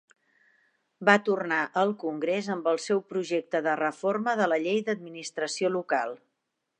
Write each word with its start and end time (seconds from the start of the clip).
Va 1.09 1.13
tornar 1.27 1.59
al 1.81 1.93
Congrés 2.05 2.49
amb 2.55 2.69
el 2.73 2.81
seu 2.87 3.03
projecte 3.11 3.63
de 3.67 3.75
reforma 3.83 4.37
de 4.43 4.51
la 4.53 4.61
Llei 4.65 4.83
d'Administració 4.89 5.75
Local. 5.79 6.19